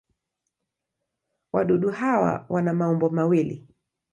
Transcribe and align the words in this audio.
Wadudu 1.53 1.89
hawa 1.91 2.45
wana 2.49 2.73
maumbo 2.73 3.09
mawili. 3.09 3.67